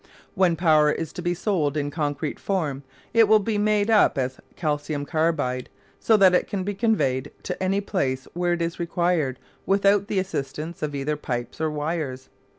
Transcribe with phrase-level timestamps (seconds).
[0.33, 2.81] When power is to be sold in concrete form
[3.13, 7.61] it will be made up as calcium carbide, so that it can be conveyed to
[7.63, 9.37] any place where it is required
[9.67, 12.29] without the assistance of either pipes or wires.